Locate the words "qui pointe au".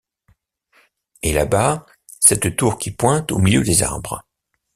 2.79-3.37